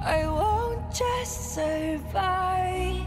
[0.00, 3.06] I won't just survive.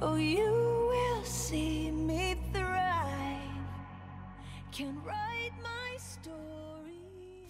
[0.00, 3.38] Oh, you will see me thrive.
[4.72, 6.98] Can write my story.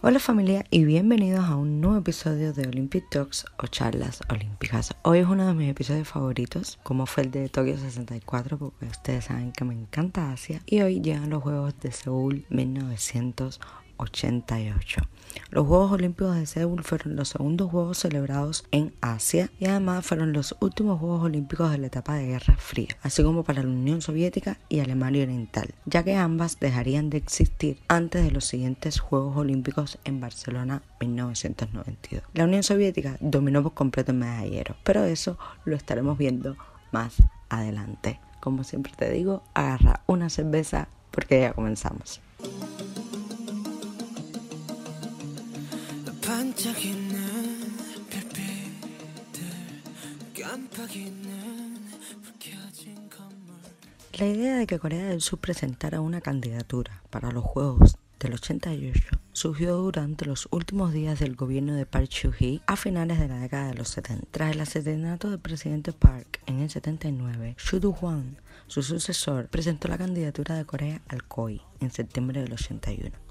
[0.02, 4.94] Hola familia y bienvenidos a un nuevo episodio de Olympic Talks o charlas olímpicas.
[5.02, 9.26] Hoy es uno de mis episodios favoritos, como fue el de Tokio 64, porque ustedes
[9.26, 10.60] saben que me encanta Asia.
[10.66, 12.44] Y hoy llegan los Juegos de Seúl
[14.02, 15.02] 1988.
[15.50, 20.32] Los Juegos Olímpicos de Seúl fueron los segundos Juegos celebrados en Asia y además fueron
[20.32, 24.02] los últimos Juegos Olímpicos de la etapa de Guerra Fría, así como para la Unión
[24.02, 29.36] Soviética y Alemania Oriental, ya que ambas dejarían de existir antes de los siguientes Juegos
[29.36, 32.24] Olímpicos en Barcelona 1992.
[32.34, 36.56] La Unión Soviética dominó por completo el medallero, pero eso lo estaremos viendo
[36.92, 38.20] más adelante.
[38.40, 42.20] Como siempre te digo, agarra una cerveza porque ya comenzamos.
[54.18, 59.18] La idea de que Corea del Sur presentara una candidatura para los Juegos del 88
[59.32, 63.68] surgió durante los últimos días del gobierno de Park Chung-hee a finales de la década
[63.68, 64.26] de los 70.
[64.30, 69.98] Tras el asesinato del presidente Park en el 79, Shu Do-hwan, su sucesor, presentó la
[69.98, 73.21] candidatura de Corea al COI en septiembre del 81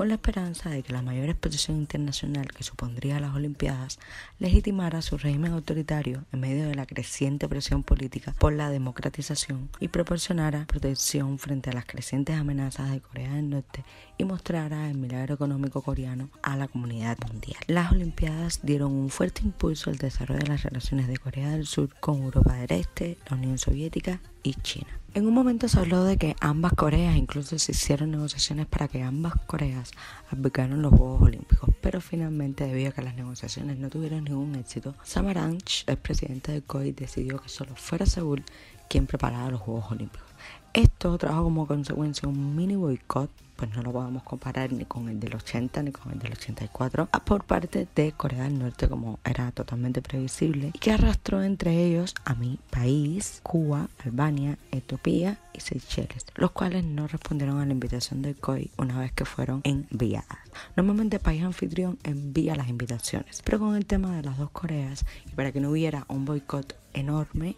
[0.00, 3.98] con la esperanza de que la mayor exposición internacional que supondría las Olimpiadas
[4.38, 9.88] legitimara su régimen autoritario en medio de la creciente presión política por la democratización y
[9.88, 13.84] proporcionara protección frente a las crecientes amenazas de Corea del Norte
[14.16, 17.60] y mostrara el milagro económico coreano a la comunidad mundial.
[17.66, 21.94] Las Olimpiadas dieron un fuerte impulso al desarrollo de las relaciones de Corea del Sur
[22.00, 24.88] con Europa del Este, la Unión Soviética y China.
[25.12, 29.02] En un momento se habló de que ambas Coreas, incluso se hicieron negociaciones para que
[29.02, 29.90] ambas Coreas
[30.30, 34.94] albergaran los Juegos Olímpicos, pero finalmente debido a que las negociaciones no tuvieron ningún éxito,
[35.02, 38.44] Samaranch, el presidente del COI, decidió que solo fuera Seúl
[38.88, 40.28] quien preparara los Juegos Olímpicos.
[40.72, 45.20] Esto trajo como consecuencia un mini boicot, pues no lo podemos comparar ni con el
[45.20, 49.52] del 80 ni con el del 84, por parte de Corea del Norte como era
[49.52, 56.24] totalmente previsible y que arrastró entre ellos a mi país, Cuba, Albania, Etiopía y Seychelles,
[56.36, 60.38] los cuales no respondieron a la invitación del COI una vez que fueron enviadas.
[60.74, 65.04] Normalmente el país anfitrión envía las invitaciones, pero con el tema de las dos Coreas
[65.30, 67.56] y para que no hubiera un boicot enorme,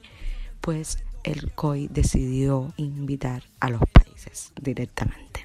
[0.60, 5.41] pues el COI decidió invitar a los países directamente.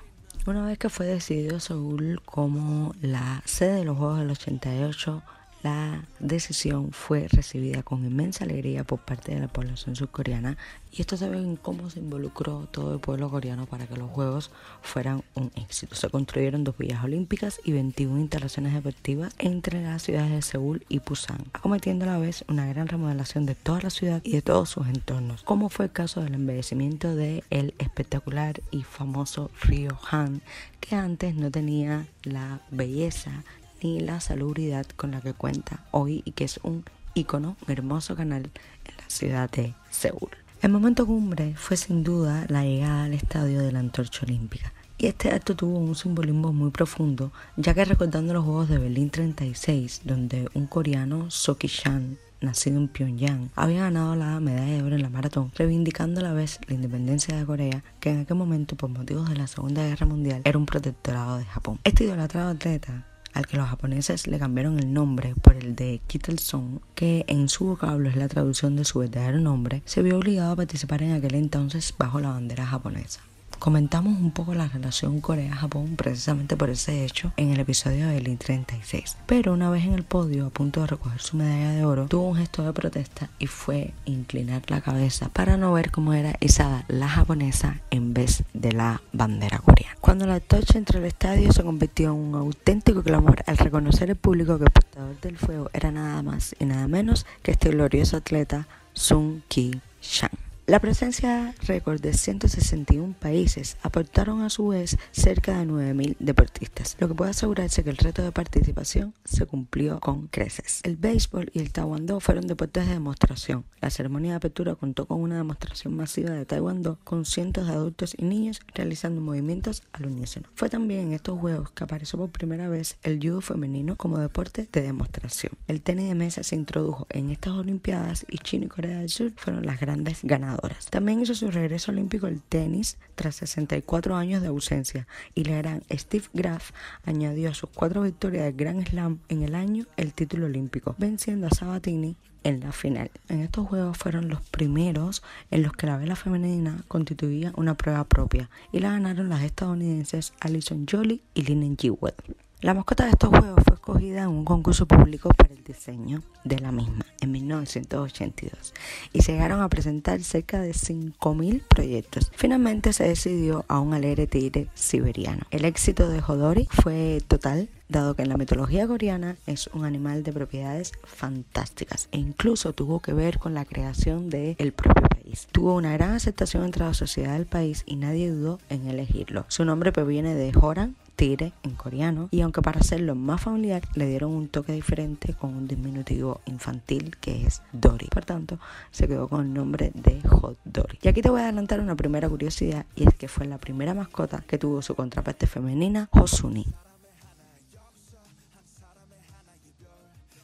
[0.47, 5.21] Una vez que fue decidido Seúl como la sede de los Juegos del 88,
[5.63, 10.57] la decisión fue recibida con inmensa alegría por parte de la población surcoreana
[10.91, 14.09] y esto se ve en cómo se involucró todo el pueblo coreano para que los
[14.09, 14.51] Juegos
[14.81, 15.95] fueran un éxito.
[15.95, 20.99] Se construyeron dos villas olímpicas y 21 instalaciones deportivas entre las ciudades de Seúl y
[20.99, 24.69] Busan, acometiendo a la vez una gran remodelación de toda la ciudad y de todos
[24.69, 30.41] sus entornos, como fue el caso del embellecimiento del el espectacular y famoso río Han,
[30.79, 33.43] que antes no tenía la belleza
[33.81, 36.83] ni la salubridad con la que cuenta hoy y que es un
[37.13, 38.49] icono, un hermoso canal
[38.85, 40.29] en la ciudad de Seúl.
[40.61, 44.73] El momento cumbre fue sin duda la llegada al estadio de la antorcha olímpica.
[44.97, 49.11] Y este acto tuvo un simbolismo muy profundo, ya que recordando los Juegos de Berlín
[49.11, 54.95] 36, donde un coreano, Soki Chan, nacido en Pyongyang, había ganado la medalla de oro
[54.95, 58.75] en la maratón, reivindicando a la vez la independencia de Corea, que en aquel momento,
[58.75, 61.79] por motivos de la Segunda Guerra Mundial, era un protectorado de Japón.
[61.83, 66.81] Este idolatrado atleta al que los japoneses le cambiaron el nombre por el de Kittelson,
[66.95, 70.55] que en su vocablo es la traducción de su verdadero nombre, se vio obligado a
[70.55, 73.21] participar en aquel entonces bajo la bandera japonesa.
[73.59, 79.15] Comentamos un poco la relación Corea-Japón precisamente por ese hecho en el episodio del I-36.
[79.25, 82.29] Pero una vez en el podio, a punto de recoger su medalla de oro, tuvo
[82.29, 86.85] un gesto de protesta y fue inclinar la cabeza para no ver cómo era izada
[86.87, 89.97] la japonesa en vez de la bandera coreana.
[90.01, 94.15] Cuando la tocha entró al estadio se convirtió en un auténtico clamor al reconocer el
[94.15, 98.17] público que el portador del fuego era nada más y nada menos que este glorioso
[98.17, 100.46] atleta Sun Ki-shang.
[100.69, 107.07] La presencia récord de 161 países aportaron a su vez cerca de 9.000 deportistas, lo
[107.07, 110.81] que puede asegurarse que el reto de participación se cumplió con creces.
[110.83, 113.63] El béisbol y el taekwondo fueron deportes de demostración.
[113.79, 118.13] La ceremonia de apertura contó con una demostración masiva de taekwondo con cientos de adultos
[118.17, 120.49] y niños realizando movimientos al unísono.
[120.53, 124.67] Fue también en estos juegos que apareció por primera vez el judo femenino como deporte
[124.69, 125.53] de demostración.
[125.69, 129.31] El tenis de mesa se introdujo en estas olimpiadas y China y Corea del Sur
[129.37, 130.56] fueron las grandes ganadoras
[130.89, 135.83] También hizo su regreso olímpico el tenis tras 64 años de ausencia y la gran
[135.91, 136.71] Steve Graf
[137.05, 141.47] añadió a sus cuatro victorias de Grand Slam en el año el título olímpico, venciendo
[141.47, 143.11] a Sabatini en la final.
[143.27, 148.03] En estos juegos fueron los primeros en los que la vela femenina constituía una prueba
[148.05, 152.15] propia y la ganaron las estadounidenses Alison Jolie y Linen Jewett.
[152.59, 156.57] La mascota de estos juegos fue escogida en un concurso público para el diseño de
[156.57, 158.73] la misma en 1982
[159.13, 162.31] y llegaron a presentar cerca de 5.000 proyectos.
[162.35, 165.43] Finalmente se decidió a un alegre tigre siberiano.
[165.51, 170.23] El éxito de Hodori fue total dado que en la mitología coreana es un animal
[170.23, 175.47] de propiedades fantásticas e incluso tuvo que ver con la creación del propio país.
[175.51, 179.45] Tuvo una gran aceptación entre la sociedad del país y nadie dudó en elegirlo.
[179.47, 184.07] Su nombre proviene de Horan, tigre en coreano y aunque para hacerlo más familiar le
[184.07, 188.07] dieron un toque diferente con un diminutivo infantil que es Dory.
[188.07, 188.59] Por tanto,
[188.91, 190.99] se quedó con el nombre de Hot Dory.
[191.01, 193.93] Y aquí te voy a adelantar una primera curiosidad y es que fue la primera
[193.93, 196.67] mascota que tuvo su contraparte femenina, Hosuni.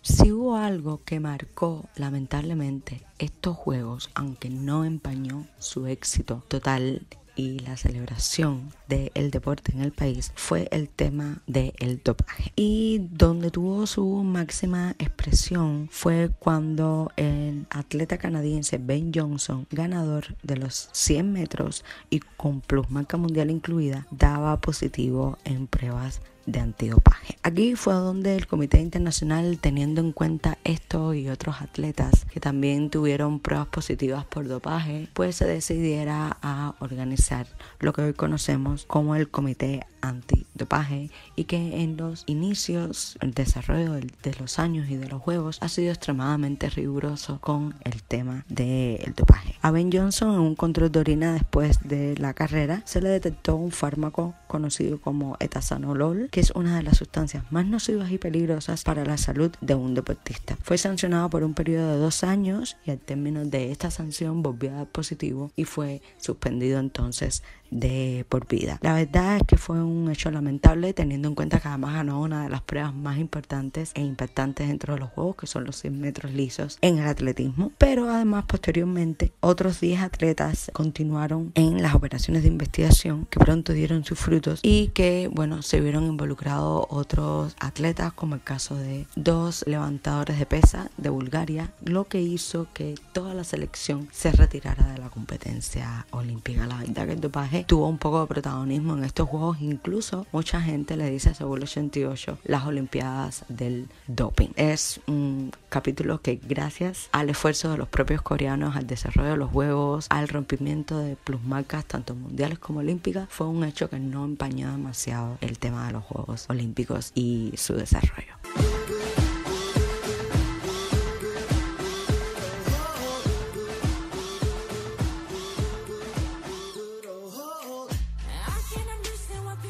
[0.01, 7.59] Si hubo algo que marcó lamentablemente estos juegos, aunque no empañó su éxito total y
[7.59, 12.51] la celebración del deporte en el país fue el tema del dopaje.
[12.55, 20.57] Y donde tuvo su máxima expresión fue cuando el atleta canadiense Ben Johnson, ganador de
[20.57, 27.37] los 100 metros y con plusmarca mundial incluida, daba positivo en pruebas de antidopaje.
[27.43, 32.89] Aquí fue donde el Comité Internacional, teniendo en cuenta esto y otros atletas que también
[32.89, 37.47] tuvieron pruebas positivas por dopaje, pues se decidiera a organizar
[37.79, 43.93] lo que hoy conocemos como el Comité Antidopaje y que en los inicios, el desarrollo
[43.93, 49.13] de los años y de los juegos ha sido extremadamente riguroso con el tema del
[49.15, 49.52] dopaje.
[49.65, 53.55] A Ben Johnson en un control de orina después de la carrera se le detectó
[53.55, 58.83] un fármaco conocido como etasanolol que es una de las sustancias más nocivas y peligrosas
[58.83, 60.57] para la salud de un deportista.
[60.61, 64.71] Fue sancionado por un periodo de dos años y al término de esta sanción volvió
[64.71, 67.41] a dar positivo y fue suspendido entonces
[67.73, 68.77] de por vida.
[68.81, 72.43] La verdad es que fue un hecho lamentable teniendo en cuenta que además ganó una
[72.43, 75.99] de las pruebas más importantes e impactantes dentro de los Juegos, que son los 100
[75.99, 77.71] metros lisos en el atletismo.
[77.77, 84.03] Pero además posteriormente otros 10 atletas continuaron en las operaciones de investigación que pronto dieron
[84.03, 89.63] sus frutos y que, bueno, se vieron involucrados otros atletas como el caso de dos
[89.67, 94.97] levantadores de pesa de Bulgaria, lo que hizo que toda la selección se retirara de
[94.97, 96.67] la competencia olímpica.
[96.67, 99.57] La verdad que el dopaje tuvo un poco de protagonismo en estos juegos.
[99.61, 104.49] Incluso mucha gente le dice a Seúl 88 las Olimpiadas del Doping.
[104.55, 109.51] Es un capítulo que gracias al esfuerzo de los propios coreanos, al desarrollo de los
[109.51, 114.71] juegos, al rompimiento de plusmarcas tanto mundiales como olímpicas, fue un hecho que no empañó
[114.71, 118.32] demasiado el tema de los Juegos Olímpicos y su desarrollo.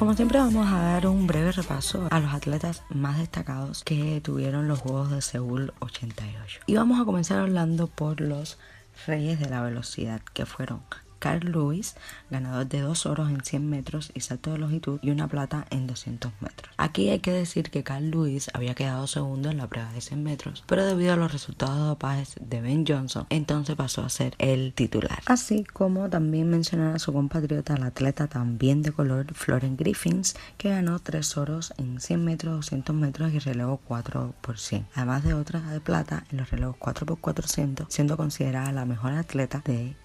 [0.04, 4.68] Como siempre vamos a dar un breve repaso a los atletas más destacados que tuvieron
[4.68, 6.60] los Juegos de Seúl 88.
[6.66, 8.58] Y vamos a comenzar hablando por los
[9.06, 10.82] reyes de la velocidad que fueron
[11.24, 11.96] Carl Lewis,
[12.28, 15.86] ganador de dos oros en 100 metros y salto de longitud y una plata en
[15.86, 16.70] 200 metros.
[16.76, 20.22] Aquí hay que decir que Carl Lewis había quedado segundo en la prueba de 100
[20.22, 24.34] metros, pero debido a los resultados de dopajes de Ben Johnson, entonces pasó a ser
[24.36, 25.22] el titular.
[25.24, 30.68] Así como también mencionar a su compatriota, la atleta también de color, Florence Griffins, que
[30.68, 35.32] ganó tres oros en 100 metros, 200 metros y relevo 4 por 100, además de
[35.32, 39.96] otras de plata en los relevos 4 por 400, siendo considerada la mejor atleta de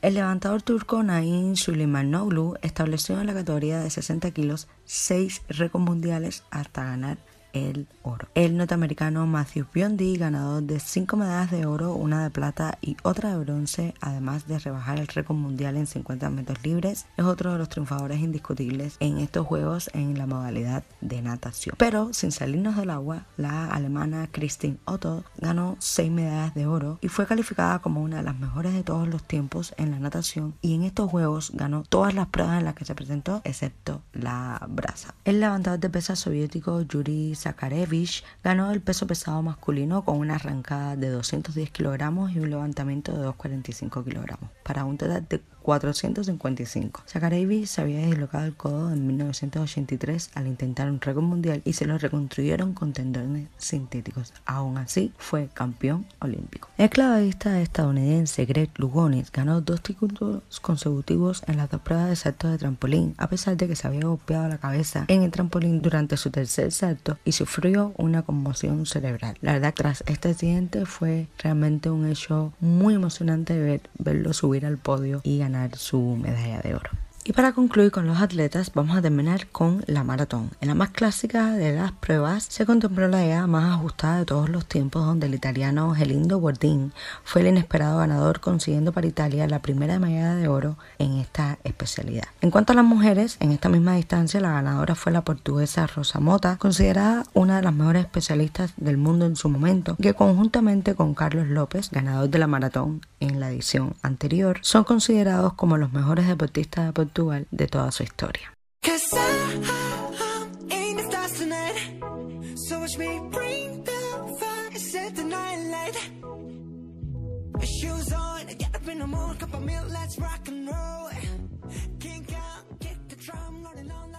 [0.00, 6.44] El levantador turco Naim Suleimanoglu estableció en la categoría de 60 kilos 6 récords mundiales
[6.50, 7.18] hasta ganar
[7.52, 8.28] el oro.
[8.34, 13.30] El norteamericano Matthew Biondi, ganador de 5 medallas de oro, una de plata y otra
[13.30, 17.58] de bronce, además de rebajar el récord mundial en 50 metros libres, es otro de
[17.58, 21.74] los triunfadores indiscutibles en estos juegos en la modalidad de natación.
[21.78, 27.08] Pero sin salirnos del agua, la alemana Christine Otto ganó 6 medallas de oro y
[27.08, 30.74] fue calificada como una de las mejores de todos los tiempos en la natación y
[30.74, 35.14] en estos juegos ganó todas las pruebas en las que se presentó excepto la brasa.
[35.24, 40.96] El levantador de pesas soviético Yuri Zakarevich ganó el peso pesado masculino con una arrancada
[40.96, 47.02] de 210 kilogramos y un levantamiento de 245 kilogramos, para un total de 455.
[47.06, 51.86] Sakarabi se había dislocado el codo en 1983 al intentar un récord mundial y se
[51.86, 54.32] lo reconstruyeron con tendones sintéticos.
[54.44, 56.68] Aún así, fue campeón olímpico.
[56.78, 62.48] El clavadista estadounidense Greg Lugones ganó dos títulos consecutivos en las dos pruebas de salto
[62.48, 66.16] de trampolín, a pesar de que se había golpeado la cabeza en el trampolín durante
[66.16, 69.36] su tercer salto y sufrió una conmoción cerebral.
[69.40, 74.78] La verdad, tras este accidente fue realmente un hecho muy emocionante ver, verlo subir al
[74.78, 76.90] podio y ganar su medalla de oro.
[77.24, 80.50] Y para concluir con los atletas, vamos a terminar con la maratón.
[80.60, 84.48] En la más clásica de las pruebas se contempló la edad más ajustada de todos
[84.48, 89.62] los tiempos, donde el italiano Gelindo Bordín fue el inesperado ganador, consiguiendo para Italia la
[89.62, 92.24] primera medalla de oro en esta especialidad.
[92.40, 96.18] En cuanto a las mujeres, en esta misma distancia la ganadora fue la portuguesa Rosa
[96.18, 101.14] Mota, considerada una de las mejores especialistas del mundo en su momento, que conjuntamente con
[101.14, 106.26] Carlos López, ganador de la maratón en la edición anterior, son considerados como los mejores
[106.26, 108.52] deportistas de Portugal de toda su historia.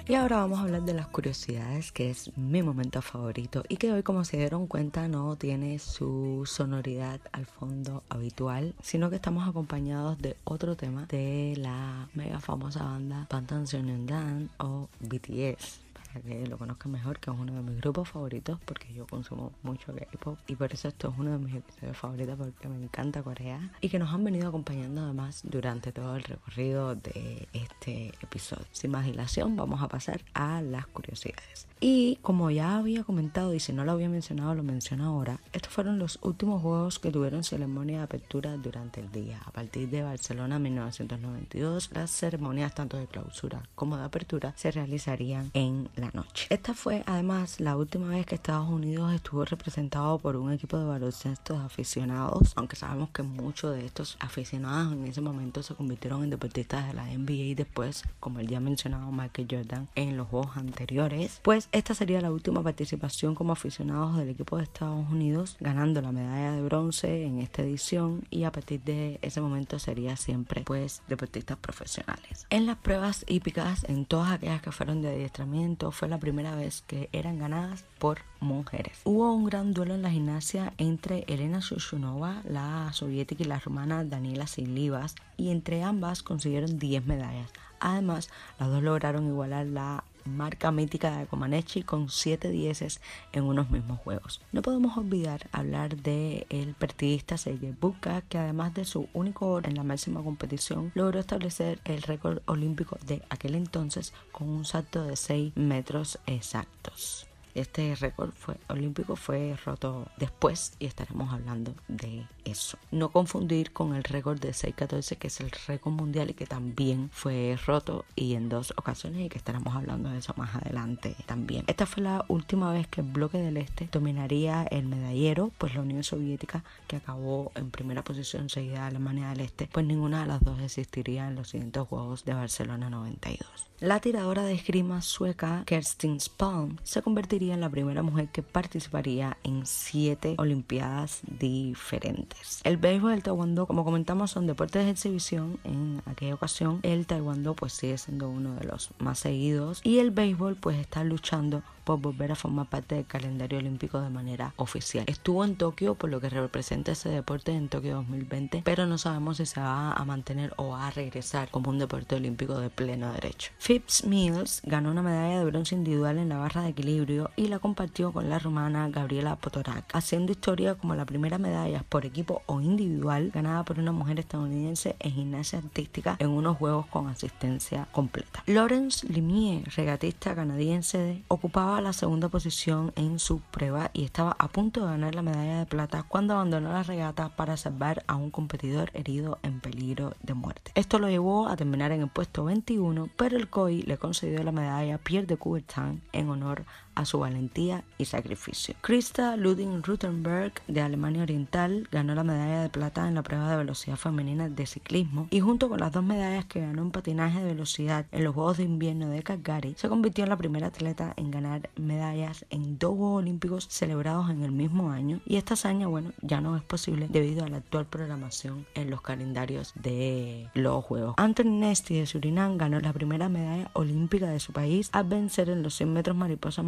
[0.06, 3.94] Y ahora vamos a hablar de las curiosidades, que es mi momento favorito y que
[3.94, 9.48] hoy, como se dieron cuenta, no tiene su sonoridad al fondo habitual, sino que estamos
[9.48, 13.66] acompañados de otro tema de la mega famosa banda Bangtan
[14.06, 15.80] Dan o BTS.
[16.22, 19.96] Que lo conozcan mejor, que es uno de mis grupos favoritos porque yo consumo mucho
[19.96, 23.72] K-pop y por eso esto es uno de mis episodios favoritos porque me encanta Corea
[23.82, 28.66] y que nos han venido acompañando además durante todo el recorrido de este episodio.
[28.72, 31.68] Sin más dilación, vamos a pasar a las curiosidades.
[31.86, 35.74] Y como ya había comentado y si no lo había mencionado, lo menciono ahora, estos
[35.74, 39.42] fueron los últimos juegos que tuvieron ceremonia de apertura durante el día.
[39.46, 45.52] A partir de Barcelona 1992, las ceremonias tanto de clausura como de apertura se realizarían
[45.54, 46.48] en la noche.
[46.50, 50.86] Esta fue además la última vez que Estados Unidos estuvo representado por un equipo de
[50.86, 56.24] baloncesto de aficionados, aunque sabemos que muchos de estos aficionados en ese momento se convirtieron
[56.24, 60.27] en deportistas de la NBA y después, como el ya mencionado Michael Jordan en los
[60.27, 65.58] juegos anteriores, pues esta sería la última participación como aficionados del equipo de Estados Unidos,
[65.60, 70.15] ganando la medalla de bronce en esta edición y a partir de ese momento sería
[70.18, 72.46] siempre pues deportistas profesionales.
[72.51, 76.84] En las pruebas hípicas, en todas aquellas que fueron de adiestramiento, fue la primera vez
[76.86, 79.00] que eran ganadas por mujeres.
[79.06, 84.04] Hubo un gran duelo en la gimnasia entre Elena Shushunova, la soviética, y la rumana
[84.04, 87.50] Daniela Silivas, y entre ambas consiguieron 10 medallas.
[87.80, 88.30] Además,
[88.60, 93.00] las dos lograron igualar la marca mítica de Comaneci con 7 dieces
[93.32, 94.42] en unos mismos juegos.
[94.52, 99.70] No podemos olvidar hablar de el partidista Sergei Bubka, que además de su único oro
[99.70, 105.06] en la máxima competición, logró establecer el récord olímpico de aquel entonces con un salto
[105.06, 107.28] de 6 metros exactos.
[107.56, 112.78] Este récord fue, olímpico fue roto después y estaremos hablando de eso.
[112.92, 117.10] No confundir con el récord de 6.14 que es el récord mundial y que también
[117.12, 121.64] fue roto y en dos ocasiones y que estaremos hablando de eso más adelante también.
[121.68, 125.82] Esta fue la última vez que el bloque del este dominaría el medallero, pues la
[125.82, 130.28] Unión Soviética que acabó en primera posición seguida de Alemania del Este, pues ninguna de
[130.28, 133.68] las dos existiría en los siguientes Juegos de Barcelona 92.
[133.80, 139.66] La tiradora de esgrima sueca Kerstin Spalm se convertiría la primera mujer que participaría en
[139.66, 142.62] siete Olimpiadas diferentes.
[142.64, 145.60] El béisbol y el taekwondo, como comentamos, son deportes de exhibición.
[145.64, 150.12] En aquella ocasión, el taekwondo pues sigue siendo uno de los más seguidos y el
[150.12, 155.06] béisbol pues está luchando por volver a formar parte del calendario olímpico de manera oficial.
[155.08, 159.38] Estuvo en Tokio, por lo que representa ese deporte en Tokio 2020, pero no sabemos
[159.38, 163.52] si se va a mantener o a regresar como un deporte olímpico de pleno derecho.
[163.66, 167.60] Phipps Mills ganó una medalla de bronce individual en la barra de equilibrio y la
[167.60, 172.62] compartió con la rumana Gabriela Potorak, haciendo historia como la primera medalla por equipo o
[172.62, 178.44] individual ganada por una mujer estadounidense en gimnasia artística en unos juegos con asistencia completa.
[178.46, 184.82] Lawrence Limier, regatista canadiense, ocupaba la segunda posición en su prueba y estaba a punto
[184.82, 188.92] de ganar la medalla de plata cuando abandonó la regata para salvar a un competidor
[188.94, 190.72] herido en peligro de muerte.
[190.75, 194.51] Esto lo llevó a terminar en el puesto 21, pero el COI le concedió la
[194.51, 198.76] medalla Pierre de Coubertin en honor a su valentía y sacrificio.
[198.82, 203.98] Krista Luding-Rutenberg de Alemania Oriental ganó la medalla de plata en la prueba de velocidad
[203.98, 208.06] femenina de ciclismo y junto con las dos medallas que ganó en patinaje de velocidad
[208.12, 211.70] en los Juegos de Invierno de Calgary, se convirtió en la primera atleta en ganar
[211.76, 216.42] medallas en dos Juegos Olímpicos celebrados en el mismo año y esta hazaña, bueno, ya
[216.42, 221.16] no es posible debido a la actual programación en los calendarios de los Juegos.
[221.18, 225.64] Anthony Nesty de Surinam ganó la primera medalla olímpica de su país al vencer en
[225.64, 226.66] los 100 metros mariposas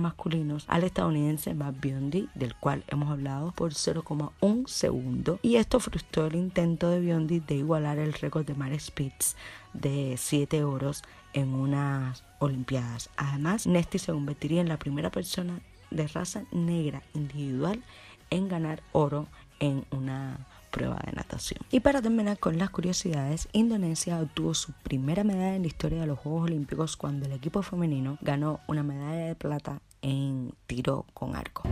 [0.67, 6.35] al estadounidense Matt Biondi, del cual hemos hablado por 0,1 segundo y esto frustró el
[6.35, 9.35] intento de Biondi de igualar el récord de Mare Spitz
[9.73, 11.03] de 7 oros
[11.33, 13.09] en unas Olimpiadas.
[13.17, 15.59] Además, Nesty se convertiría en la primera persona
[15.91, 17.83] de raza negra individual
[18.29, 19.27] en ganar oro
[19.59, 20.39] en una
[20.71, 21.61] prueba de natación.
[21.71, 26.07] Y para terminar con las curiosidades, Indonesia obtuvo su primera medalla en la historia de
[26.07, 31.35] los Juegos Olímpicos cuando el equipo femenino ganó una medalla de plata en tiro con
[31.35, 31.63] arco.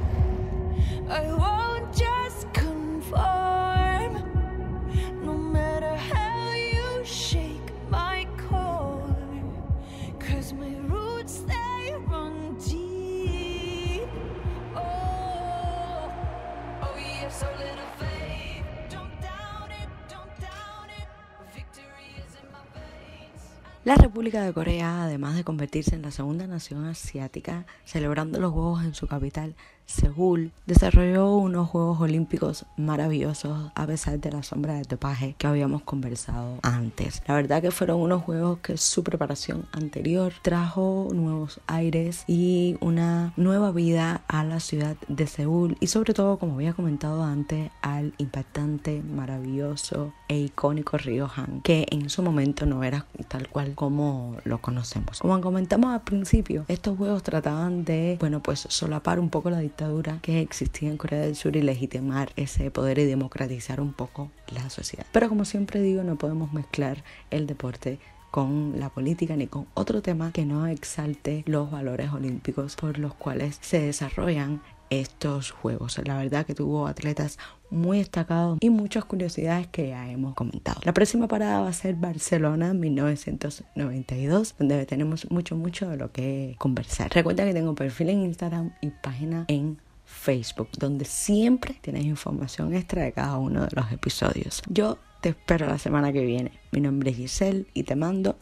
[23.86, 28.86] La República de Corea, además de convertirse en la segunda nación asiática, celebrando los Juegos
[28.86, 34.86] en su capital, Seúl desarrolló unos Juegos Olímpicos maravillosos a pesar de la sombra de
[34.86, 37.22] topaje que habíamos conversado antes.
[37.28, 43.34] La verdad que fueron unos Juegos que su preparación anterior trajo nuevos aires y una
[43.36, 48.14] nueva vida a la ciudad de Seúl y sobre todo, como había comentado antes, al
[48.18, 54.38] impactante, maravilloso e icónico Río Han, que en su momento no era tal cual como
[54.46, 55.20] lo conocemos.
[55.20, 60.20] Como comentamos al principio, estos Juegos trataban de, bueno, pues solapar un poco la dictadura
[60.22, 64.70] que existía en Corea del Sur y legitimar ese poder y democratizar un poco la
[64.70, 65.06] sociedad.
[65.12, 67.98] Pero como siempre digo, no podemos mezclar el deporte
[68.30, 73.16] con la política ni con otro tema que no exalte los valores olímpicos por los
[73.16, 74.62] cuales se desarrollan
[75.00, 76.00] estos juegos.
[76.06, 77.38] La verdad que tuvo atletas
[77.70, 80.80] muy destacados y muchas curiosidades que ya hemos comentado.
[80.84, 86.56] La próxima parada va a ser Barcelona 1992, donde tenemos mucho, mucho de lo que
[86.60, 87.12] conversar.
[87.12, 93.04] Recuerda que tengo perfil en Instagram y página en Facebook, donde siempre tienes información extra
[93.04, 94.62] de cada uno de los episodios.
[94.70, 96.52] Yo te espero la semana que viene.
[96.72, 98.38] Mi nombre es Giselle y te mando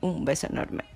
[0.00, 0.93] un beso enorme.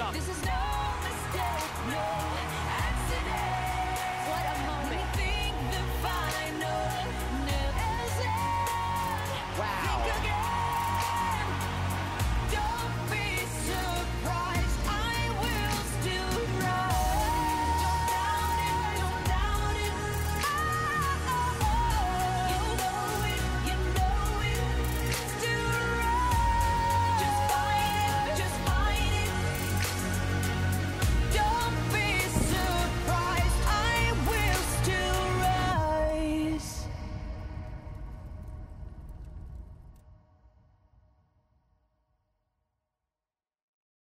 [0.00, 0.49] Champions, a rise up.